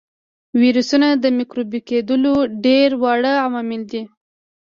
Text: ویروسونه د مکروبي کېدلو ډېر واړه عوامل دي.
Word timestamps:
ویروسونه 0.61 1.07
د 1.23 1.25
مکروبي 1.37 1.79
کېدلو 1.89 2.35
ډېر 2.65 2.89
واړه 3.03 3.33
عوامل 3.45 3.81
دي. 3.91 4.01